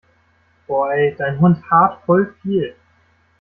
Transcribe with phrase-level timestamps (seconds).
[0.65, 2.75] Boah ey, dein Hund haart voll viel!